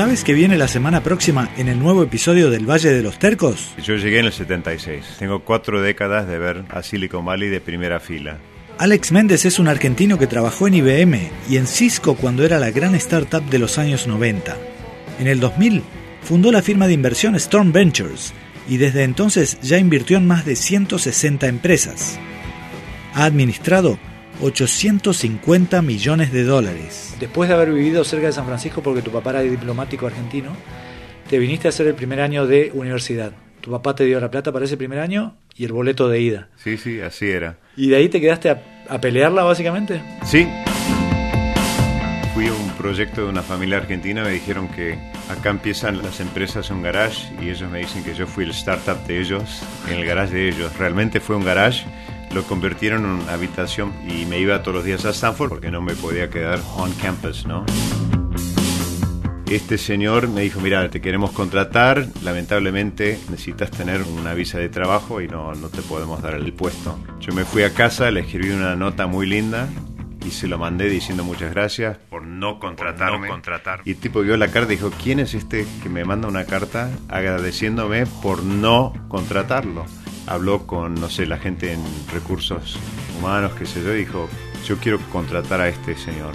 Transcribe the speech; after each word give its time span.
¿Sabes 0.00 0.24
que 0.24 0.32
viene 0.32 0.56
la 0.56 0.66
semana 0.66 1.02
próxima 1.02 1.50
en 1.58 1.68
el 1.68 1.78
nuevo 1.78 2.02
episodio 2.02 2.48
del 2.48 2.64
Valle 2.64 2.90
de 2.90 3.02
los 3.02 3.18
Tercos? 3.18 3.74
Yo 3.84 3.96
llegué 3.96 4.20
en 4.20 4.24
el 4.24 4.32
76. 4.32 5.16
Tengo 5.18 5.40
cuatro 5.40 5.82
décadas 5.82 6.26
de 6.26 6.38
ver 6.38 6.64
a 6.70 6.82
Silicon 6.82 7.22
Valley 7.22 7.50
de 7.50 7.60
primera 7.60 8.00
fila. 8.00 8.38
Alex 8.78 9.12
Méndez 9.12 9.44
es 9.44 9.58
un 9.58 9.68
argentino 9.68 10.18
que 10.18 10.26
trabajó 10.26 10.66
en 10.66 10.72
IBM 10.72 11.28
y 11.50 11.58
en 11.58 11.66
Cisco 11.66 12.14
cuando 12.14 12.46
era 12.46 12.58
la 12.58 12.70
gran 12.70 12.94
startup 12.94 13.44
de 13.50 13.58
los 13.58 13.76
años 13.76 14.06
90. 14.06 14.56
En 15.18 15.26
el 15.26 15.38
2000 15.38 15.82
fundó 16.22 16.50
la 16.50 16.62
firma 16.62 16.86
de 16.86 16.94
inversión 16.94 17.34
Storm 17.34 17.70
Ventures 17.70 18.32
y 18.70 18.78
desde 18.78 19.02
entonces 19.02 19.58
ya 19.60 19.76
invirtió 19.76 20.16
en 20.16 20.26
más 20.26 20.46
de 20.46 20.56
160 20.56 21.46
empresas. 21.46 22.18
Ha 23.12 23.26
administrado 23.26 23.98
850 24.42 25.82
millones 25.82 26.32
de 26.32 26.44
dólares. 26.44 27.14
Después 27.20 27.48
de 27.48 27.54
haber 27.54 27.72
vivido 27.72 28.04
cerca 28.04 28.26
de 28.26 28.32
San 28.32 28.46
Francisco 28.46 28.82
porque 28.82 29.02
tu 29.02 29.10
papá 29.10 29.30
era 29.30 29.40
diplomático 29.42 30.06
argentino, 30.06 30.52
te 31.28 31.38
viniste 31.38 31.68
a 31.68 31.70
hacer 31.70 31.86
el 31.86 31.94
primer 31.94 32.20
año 32.20 32.46
de 32.46 32.70
universidad. 32.74 33.32
Tu 33.60 33.70
papá 33.70 33.94
te 33.94 34.04
dio 34.04 34.18
la 34.18 34.30
plata 34.30 34.52
para 34.52 34.64
ese 34.64 34.76
primer 34.76 34.98
año 34.98 35.36
y 35.54 35.64
el 35.64 35.72
boleto 35.72 36.08
de 36.08 36.20
ida. 36.20 36.48
Sí, 36.56 36.78
sí, 36.78 37.00
así 37.00 37.28
era. 37.30 37.58
¿Y 37.76 37.88
de 37.88 37.96
ahí 37.96 38.08
te 38.08 38.20
quedaste 38.20 38.48
a, 38.50 38.62
a 38.88 39.00
pelearla 39.00 39.42
básicamente? 39.42 40.00
Sí. 40.24 40.48
Fui 42.32 42.46
a 42.46 42.52
un 42.52 42.70
proyecto 42.78 43.24
de 43.24 43.28
una 43.28 43.42
familia 43.42 43.76
argentina, 43.76 44.22
me 44.22 44.30
dijeron 44.30 44.68
que 44.68 44.98
acá 45.28 45.50
empiezan 45.50 45.98
las 45.98 46.20
empresas 46.20 46.70
un 46.70 46.80
garage 46.80 47.28
y 47.42 47.50
ellos 47.50 47.70
me 47.70 47.80
dicen 47.80 48.02
que 48.02 48.14
yo 48.14 48.26
fui 48.26 48.44
el 48.44 48.50
startup 48.52 49.04
de 49.06 49.20
ellos, 49.20 49.62
en 49.88 49.98
el 49.98 50.06
garage 50.06 50.34
de 50.34 50.48
ellos. 50.48 50.76
Realmente 50.78 51.20
fue 51.20 51.36
un 51.36 51.44
garage 51.44 51.84
lo 52.34 52.44
convirtieron 52.44 53.04
en 53.04 53.10
una 53.10 53.32
habitación 53.32 53.92
y 54.08 54.24
me 54.24 54.38
iba 54.38 54.62
todos 54.62 54.76
los 54.76 54.84
días 54.84 55.04
a 55.04 55.10
Stanford 55.10 55.48
porque 55.48 55.70
no 55.70 55.80
me 55.80 55.94
podía 55.94 56.30
quedar 56.30 56.60
on 56.76 56.92
campus, 56.94 57.46
¿no? 57.46 57.64
Este 59.50 59.78
señor 59.78 60.28
me 60.28 60.42
dijo, 60.42 60.60
mira, 60.60 60.88
te 60.90 61.00
queremos 61.00 61.32
contratar, 61.32 62.06
lamentablemente 62.22 63.18
necesitas 63.30 63.72
tener 63.72 64.02
una 64.02 64.32
visa 64.32 64.58
de 64.58 64.68
trabajo 64.68 65.20
y 65.20 65.26
no, 65.26 65.52
no 65.56 65.68
te 65.70 65.82
podemos 65.82 66.22
dar 66.22 66.34
el 66.34 66.52
puesto. 66.52 66.96
Yo 67.18 67.32
me 67.32 67.44
fui 67.44 67.64
a 67.64 67.74
casa, 67.74 68.12
le 68.12 68.20
escribí 68.20 68.50
una 68.50 68.76
nota 68.76 69.08
muy 69.08 69.26
linda 69.26 69.68
y 70.24 70.30
se 70.30 70.46
lo 70.46 70.56
mandé 70.56 70.88
diciendo 70.88 71.24
muchas 71.24 71.50
gracias 71.52 71.98
por 72.10 72.22
no 72.22 72.60
contratarme. 72.60 73.26
contratar. 73.26 73.80
Y 73.84 73.90
el 73.90 73.96
tipo 73.96 74.20
vio 74.20 74.36
la 74.36 74.52
carta 74.52 74.72
y 74.72 74.76
dijo, 74.76 74.92
¿quién 75.02 75.18
es 75.18 75.34
este 75.34 75.66
que 75.82 75.88
me 75.88 76.04
manda 76.04 76.28
una 76.28 76.44
carta 76.44 76.88
agradeciéndome 77.08 78.06
por 78.06 78.44
no 78.44 78.92
contratarlo? 79.08 79.84
Habló 80.26 80.66
con, 80.66 80.94
no 80.94 81.08
sé, 81.08 81.26
la 81.26 81.38
gente 81.38 81.72
en 81.72 81.82
recursos 82.12 82.78
humanos, 83.18 83.52
qué 83.58 83.66
sé 83.66 83.82
yo, 83.82 83.92
dijo, 83.92 84.28
yo 84.66 84.76
quiero 84.78 84.98
contratar 85.12 85.60
a 85.60 85.68
este 85.68 85.96
señor. 85.96 86.32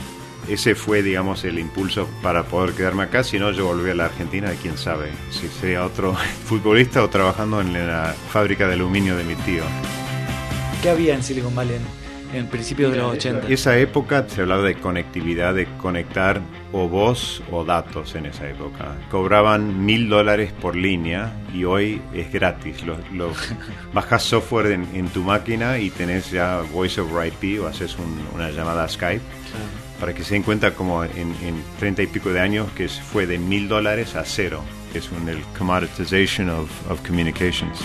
Ese 0.48 0.76
fue, 0.76 1.02
digamos, 1.02 1.44
el 1.44 1.58
impulso 1.58 2.08
para 2.22 2.44
poder 2.44 2.76
quedarme 2.76 3.04
acá, 3.04 3.24
si 3.24 3.40
no 3.40 3.52
yo 3.52 3.66
volví 3.66 3.90
a 3.90 3.96
la 3.96 4.06
Argentina, 4.06 4.54
y 4.54 4.58
quién 4.58 4.78
sabe, 4.78 5.12
si 5.32 5.48
sería 5.48 5.84
otro 5.84 6.16
futbolista 6.46 7.04
o 7.04 7.10
trabajando 7.10 7.62
en 7.62 7.74
la 7.74 8.16
fábrica 8.30 8.68
de 8.68 8.74
aluminio 8.74 9.18
de 9.18 9.24
mi 9.24 9.36
tío. 9.36 9.64
¿Qué 10.84 10.90
había 10.90 11.16
en 11.16 11.24
Silicon 11.24 11.56
Valley 11.56 11.80
en 12.36 12.48
principios 12.48 12.92
de 12.92 13.00
los 13.00 13.14
80. 13.14 13.48
Esa 13.48 13.78
época 13.78 14.26
se 14.28 14.42
hablaba 14.42 14.64
de 14.64 14.76
conectividad, 14.76 15.54
de 15.54 15.66
conectar 15.78 16.42
o 16.72 16.88
voz 16.90 17.42
o 17.52 17.64
datos 17.64 18.16
en 18.16 18.26
esa 18.26 18.50
época. 18.50 18.96
Cobraban 19.10 19.86
mil 19.86 20.10
dólares 20.10 20.52
por 20.52 20.76
línea 20.76 21.34
y 21.54 21.64
hoy 21.64 22.02
es 22.14 22.32
gratis. 22.32 22.84
Lo, 22.86 23.32
bajas 23.94 24.24
software 24.24 24.72
en, 24.72 25.08
tu 25.10 25.24
máquina 25.24 25.80
y 25.80 25.90
tenés 25.90 26.32
ya 26.32 26.62
Voice 26.74 27.00
over 27.00 27.28
IP 27.28 27.62
o 27.62 27.68
haces 27.68 27.96
una 28.34 28.50
llamada 28.52 28.84
a 28.84 28.90
Skype. 28.90 29.24
Para 30.00 30.14
que 30.14 30.24
se 30.26 30.34
den 30.34 30.44
cuenta 30.44 30.72
como 30.72 31.04
en, 31.06 31.34
treinta 31.80 32.04
y 32.04 32.08
pico 32.08 32.34
de 32.34 32.42
años 32.42 32.68
que 32.76 32.90
fue 32.90 33.26
de 33.26 33.38
mil 33.38 33.70
dólares 33.70 34.16
a 34.16 34.26
cero. 34.26 34.62
Es 34.94 35.10
un, 35.12 35.28
el 35.30 35.42
commoditization 35.58 36.50
of, 36.50 36.70
of 36.90 37.02
communications. 37.06 37.80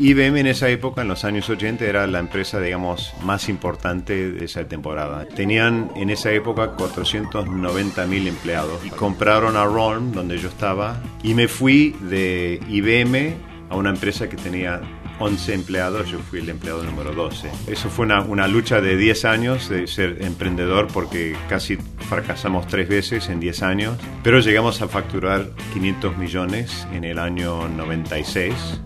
IBM 0.00 0.40
en 0.40 0.46
esa 0.46 0.68
época, 0.68 1.02
en 1.02 1.08
los 1.08 1.24
años 1.24 1.50
80, 1.50 1.84
era 1.84 2.06
la 2.06 2.20
empresa, 2.20 2.60
digamos, 2.60 3.12
más 3.22 3.48
importante 3.48 4.30
de 4.30 4.44
esa 4.44 4.66
temporada. 4.68 5.26
Tenían 5.26 5.90
en 5.96 6.10
esa 6.10 6.30
época 6.30 6.72
490 6.72 8.06
mil 8.06 8.28
empleados 8.28 8.84
y 8.84 8.90
compraron 8.90 9.56
a 9.56 9.64
Ron, 9.64 10.12
donde 10.12 10.38
yo 10.38 10.48
estaba, 10.48 11.02
y 11.22 11.34
me 11.34 11.48
fui 11.48 11.96
de 12.00 12.60
IBM 12.68 13.34
a 13.70 13.76
una 13.76 13.90
empresa 13.90 14.28
que 14.28 14.36
tenía 14.36 14.80
11 15.18 15.54
empleados, 15.54 16.08
yo 16.08 16.20
fui 16.20 16.38
el 16.38 16.48
empleado 16.48 16.84
número 16.84 17.12
12. 17.12 17.50
Eso 17.66 17.90
fue 17.90 18.06
una, 18.06 18.20
una, 18.20 18.46
lucha 18.46 18.80
de 18.80 18.96
10 18.96 19.24
años 19.24 19.68
de 19.68 19.88
ser 19.88 20.18
emprendedor 20.20 20.86
porque 20.86 21.36
casi 21.48 21.76
fracasamos 22.08 22.68
tres 22.68 22.88
veces 22.88 23.28
en 23.28 23.40
10 23.40 23.62
años, 23.62 23.98
pero 24.22 24.38
llegamos 24.38 24.80
a 24.80 24.86
facturar 24.86 25.50
500 25.74 26.16
millones 26.16 26.86
en 26.92 27.02
el 27.02 27.18
año 27.18 27.68
96 27.68 28.80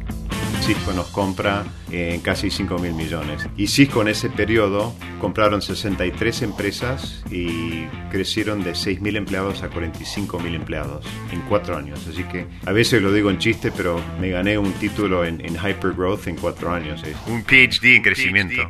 Cisco 0.63 0.93
nos 0.93 1.09
compra 1.09 1.65
en 1.91 2.21
casi 2.21 2.49
5 2.49 2.79
mil 2.79 2.95
millones. 2.95 3.49
Y 3.57 3.67
Cisco 3.67 4.01
en 4.03 4.09
ese 4.09 4.31
periodo 4.31 4.95
compraron 5.21 5.61
63 5.61 6.43
empresas 6.43 7.25
y 7.33 7.85
crecieron 8.13 8.63
de 8.63 8.77
6 8.77 9.01
mil 9.01 9.17
empleados 9.17 9.65
a 9.65 9.69
45 9.69 10.39
mil 10.39 10.55
empleados 10.55 11.05
en 11.33 11.41
cuatro 11.43 11.77
años. 11.77 12.07
Así 12.09 12.23
que 12.25 12.47
a 12.65 12.71
veces 12.71 13.03
lo 13.03 13.13
digo 13.13 13.31
en 13.31 13.39
chiste, 13.39 13.73
pero 13.73 14.01
me 14.21 14.31
gané 14.31 14.57
un 14.57 14.73
título 14.75 15.25
en, 15.25 15.45
en 15.45 15.57
Hypergrowth 15.57 16.29
en 16.29 16.37
cuatro 16.37 16.73
años. 16.73 17.03
un 17.27 17.43
PhD 17.43 17.97
en 17.97 18.03
crecimiento. 18.03 18.63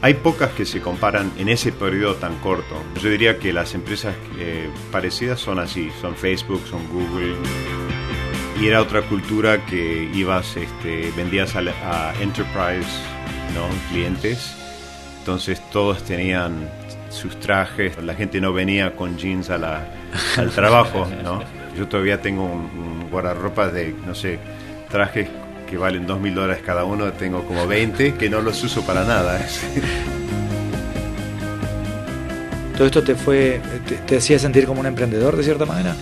Hay 0.00 0.14
pocas 0.14 0.50
que 0.52 0.64
se 0.64 0.80
comparan 0.80 1.30
en 1.36 1.50
ese 1.50 1.72
periodo 1.72 2.14
tan 2.14 2.38
corto. 2.38 2.82
Yo 3.02 3.10
diría 3.10 3.38
que 3.38 3.52
las 3.52 3.74
empresas 3.74 4.14
eh, 4.38 4.70
parecidas 4.90 5.40
son 5.40 5.58
así, 5.58 5.90
son 6.00 6.16
Facebook, 6.16 6.62
son 6.66 6.88
Google 6.88 7.34
y 8.60 8.68
era 8.68 8.80
otra 8.80 9.02
cultura 9.02 9.64
que 9.66 10.08
ibas, 10.14 10.56
este, 10.56 11.10
vendías 11.16 11.56
a, 11.56 12.12
enterprise, 12.20 12.88
¿no? 13.54 13.66
Clientes. 13.90 14.54
Entonces 15.18 15.60
todos 15.70 16.04
tenían 16.04 16.68
sus 17.10 17.38
trajes, 17.40 18.02
la 18.02 18.14
gente 18.14 18.40
no 18.40 18.52
venía 18.52 18.94
con 18.94 19.16
jeans 19.16 19.50
a 19.50 19.58
la, 19.58 19.86
al 20.36 20.50
trabajo, 20.50 21.06
¿no? 21.22 21.42
Yo 21.76 21.88
todavía 21.88 22.20
tengo 22.20 22.44
un, 22.44 23.08
guardarropa 23.10 23.68
de, 23.68 23.94
no 24.06 24.14
sé, 24.14 24.38
trajes 24.90 25.28
que 25.68 25.76
valen 25.76 26.06
dos 26.06 26.20
mil 26.20 26.34
dólares 26.34 26.62
cada 26.64 26.84
uno, 26.84 27.12
tengo 27.12 27.44
como 27.44 27.66
20 27.66 28.14
que 28.14 28.28
no 28.28 28.40
los 28.40 28.62
uso 28.64 28.84
para 28.84 29.04
nada. 29.04 29.40
¿Todo 32.76 32.86
esto 32.86 33.04
te 33.04 33.14
fue, 33.14 33.60
te 34.06 34.16
hacía 34.16 34.36
sentir 34.38 34.66
como 34.66 34.80
un 34.80 34.86
emprendedor 34.86 35.36
de 35.36 35.44
cierta 35.44 35.64
manera? 35.64 35.94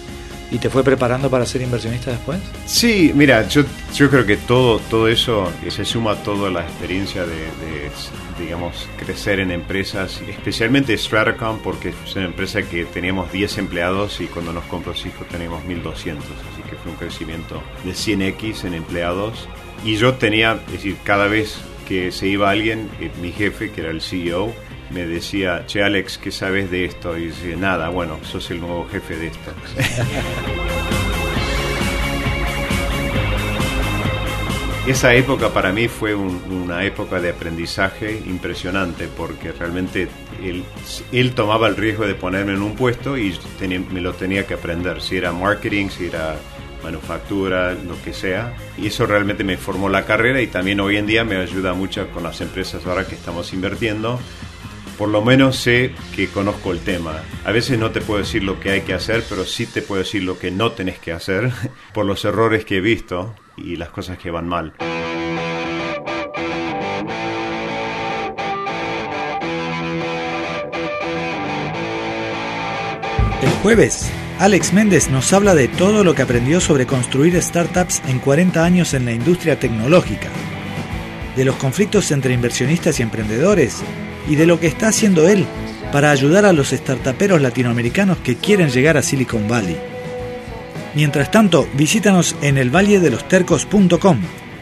¿Y 0.52 0.58
te 0.58 0.68
fue 0.68 0.84
preparando 0.84 1.30
para 1.30 1.46
ser 1.46 1.62
inversionista 1.62 2.10
después? 2.10 2.38
Sí, 2.66 3.10
mira, 3.14 3.48
yo, 3.48 3.62
yo 3.94 4.10
creo 4.10 4.26
que 4.26 4.36
todo, 4.36 4.80
todo 4.80 5.08
eso 5.08 5.50
se 5.66 5.82
suma 5.86 6.12
a 6.12 6.22
toda 6.22 6.50
la 6.50 6.60
experiencia 6.60 7.24
de, 7.24 7.48
digamos, 8.38 8.86
crecer 8.98 9.40
en 9.40 9.50
empresas, 9.50 10.20
especialmente 10.28 10.96
Stratacom, 10.98 11.60
porque 11.60 11.94
es 12.04 12.16
una 12.16 12.26
empresa 12.26 12.60
que 12.60 12.84
teníamos 12.84 13.32
10 13.32 13.56
empleados 13.56 14.20
y 14.20 14.26
cuando 14.26 14.52
nos 14.52 14.64
compró 14.64 14.92
Cisco 14.92 15.24
teníamos 15.24 15.64
1200, 15.64 16.22
así 16.22 16.62
que 16.68 16.76
fue 16.76 16.92
un 16.92 16.98
crecimiento 16.98 17.62
de 17.84 17.92
100x 17.92 18.66
en 18.66 18.74
empleados. 18.74 19.48
Y 19.86 19.96
yo 19.96 20.14
tenía, 20.16 20.60
es 20.66 20.72
decir, 20.72 20.98
cada 21.02 21.28
vez 21.28 21.56
que 21.88 22.12
se 22.12 22.28
iba 22.28 22.50
alguien, 22.50 22.90
eh, 23.00 23.10
mi 23.22 23.32
jefe, 23.32 23.70
que 23.70 23.80
era 23.80 23.90
el 23.90 24.02
CEO, 24.02 24.52
me 24.92 25.06
decía, 25.06 25.64
che 25.66 25.82
Alex, 25.82 26.18
¿qué 26.18 26.30
sabes 26.30 26.70
de 26.70 26.84
esto? 26.84 27.16
Y 27.16 27.26
decía, 27.26 27.56
nada, 27.56 27.88
bueno, 27.88 28.18
sos 28.22 28.50
el 28.50 28.60
nuevo 28.60 28.86
jefe 28.90 29.16
de 29.16 29.28
esto. 29.28 29.52
Esa 34.86 35.14
época 35.14 35.50
para 35.50 35.72
mí 35.72 35.86
fue 35.86 36.12
una 36.16 36.84
época 36.84 37.20
de 37.20 37.30
aprendizaje 37.30 38.20
impresionante 38.26 39.06
porque 39.06 39.52
realmente 39.52 40.08
él, 40.42 40.64
él, 41.12 41.34
tomaba 41.34 41.68
el 41.68 41.76
riesgo 41.76 42.04
de 42.04 42.16
ponerme 42.16 42.54
en 42.54 42.62
un 42.62 42.74
puesto 42.74 43.16
y 43.16 43.32
me 43.92 44.00
lo 44.00 44.12
tenía 44.14 44.44
que 44.44 44.54
aprender, 44.54 45.00
si 45.00 45.18
era 45.18 45.30
marketing, 45.30 45.88
si 45.88 46.06
era 46.06 46.34
manufactura, 46.82 47.74
lo 47.74 48.02
que 48.02 48.12
sea. 48.12 48.56
Y 48.76 48.88
eso 48.88 49.06
realmente 49.06 49.44
me 49.44 49.56
formó 49.56 49.88
la 49.88 50.04
carrera 50.04 50.42
y 50.42 50.48
también 50.48 50.80
hoy 50.80 50.96
en 50.96 51.06
día 51.06 51.22
me 51.22 51.36
ayuda 51.36 51.74
mucho 51.74 52.08
con 52.10 52.24
las 52.24 52.40
empresas 52.40 52.84
ahora 52.84 53.06
que 53.06 53.14
estamos 53.14 53.52
invirtiendo 53.52 54.18
por 54.98 55.08
lo 55.08 55.22
menos 55.22 55.56
sé 55.56 55.94
que 56.14 56.28
conozco 56.28 56.72
el 56.72 56.80
tema. 56.80 57.22
A 57.44 57.52
veces 57.52 57.78
no 57.78 57.90
te 57.90 58.00
puedo 58.00 58.20
decir 58.20 58.42
lo 58.42 58.60
que 58.60 58.70
hay 58.70 58.80
que 58.82 58.94
hacer, 58.94 59.24
pero 59.28 59.44
sí 59.44 59.66
te 59.66 59.82
puedo 59.82 60.02
decir 60.02 60.22
lo 60.22 60.38
que 60.38 60.50
no 60.50 60.72
tenés 60.72 60.98
que 60.98 61.12
hacer 61.12 61.52
por 61.94 62.06
los 62.06 62.24
errores 62.24 62.64
que 62.64 62.76
he 62.76 62.80
visto 62.80 63.34
y 63.56 63.76
las 63.76 63.90
cosas 63.90 64.18
que 64.18 64.30
van 64.30 64.48
mal. 64.48 64.74
El 73.42 73.50
jueves, 73.62 74.08
Alex 74.38 74.72
Méndez 74.72 75.10
nos 75.10 75.32
habla 75.32 75.54
de 75.56 75.66
todo 75.66 76.04
lo 76.04 76.14
que 76.14 76.22
aprendió 76.22 76.60
sobre 76.60 76.86
construir 76.86 77.40
startups 77.42 78.00
en 78.06 78.20
40 78.20 78.64
años 78.64 78.94
en 78.94 79.04
la 79.04 79.12
industria 79.12 79.58
tecnológica, 79.58 80.28
de 81.34 81.44
los 81.44 81.56
conflictos 81.56 82.12
entre 82.12 82.34
inversionistas 82.34 83.00
y 83.00 83.02
emprendedores, 83.02 83.82
y 84.28 84.36
de 84.36 84.46
lo 84.46 84.60
que 84.60 84.66
está 84.66 84.88
haciendo 84.88 85.28
él 85.28 85.46
para 85.92 86.10
ayudar 86.10 86.46
a 86.46 86.52
los 86.52 86.70
startuperos 86.70 87.40
latinoamericanos 87.40 88.18
que 88.18 88.36
quieren 88.36 88.70
llegar 88.70 88.96
a 88.96 89.02
Silicon 89.02 89.46
Valley. 89.48 89.76
Mientras 90.94 91.30
tanto, 91.30 91.68
visítanos 91.74 92.36
en 92.42 92.58
elvalledelostercos.com 92.58 94.18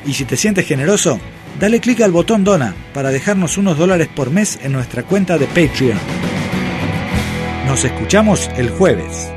y 0.06 0.14
si 0.14 0.24
te 0.24 0.36
sientes 0.36 0.66
generoso, 0.66 1.20
dale 1.58 1.80
clic 1.80 2.00
al 2.00 2.12
botón 2.12 2.44
Dona 2.44 2.74
para 2.94 3.10
dejarnos 3.10 3.58
unos 3.58 3.78
dólares 3.78 4.08
por 4.08 4.30
mes 4.30 4.58
en 4.62 4.72
nuestra 4.72 5.02
cuenta 5.02 5.38
de 5.38 5.46
Patreon. 5.46 5.98
Nos 7.66 7.84
escuchamos 7.84 8.50
el 8.56 8.70
jueves. 8.70 9.30